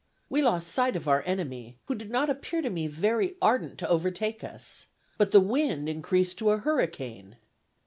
We 0.29 0.41
lost 0.41 0.67
sight 0.67 0.95
of 0.95 1.07
our 1.07 1.21
enemy, 1.27 1.77
who 1.85 1.93
did 1.93 2.09
not 2.09 2.27
appear 2.27 2.63
to 2.63 2.71
me 2.71 2.87
very 2.87 3.35
ardent 3.39 3.77
to 3.77 3.87
overtake 3.87 4.43
us. 4.43 4.87
But 5.19 5.29
the 5.29 5.39
wind 5.39 5.87
increased 5.87 6.39
to 6.39 6.49
a 6.49 6.57
hurricane." 6.57 7.35